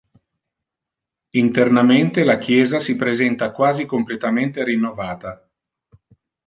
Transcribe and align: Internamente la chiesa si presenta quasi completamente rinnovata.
Internamente 1.41 2.25
la 2.25 2.39
chiesa 2.39 2.79
si 2.79 2.95
presenta 2.95 3.51
quasi 3.51 3.85
completamente 3.85 4.63
rinnovata. 4.63 5.47